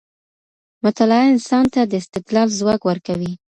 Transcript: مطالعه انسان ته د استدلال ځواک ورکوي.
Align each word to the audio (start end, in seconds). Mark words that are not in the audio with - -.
مطالعه 0.85 1.25
انسان 1.33 1.65
ته 1.73 1.81
د 1.85 1.93
استدلال 2.01 2.47
ځواک 2.59 2.81
ورکوي. 2.89 3.31